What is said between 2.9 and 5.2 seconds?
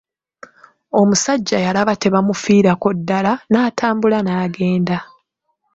ddala, n'atambula n'agenda.